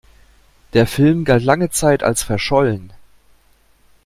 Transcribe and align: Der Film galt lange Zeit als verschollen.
Der 0.73 0.87
Film 0.87 1.25
galt 1.25 1.43
lange 1.43 1.69
Zeit 1.69 2.01
als 2.01 2.23
verschollen. 2.23 2.91